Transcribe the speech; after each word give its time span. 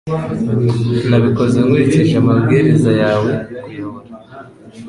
Nabikoze 1.09 1.57
nkurikije 1.65 2.15
amabwiriza 2.21 2.91
yawe 3.01 3.31
(_kuyobora) 3.61 4.11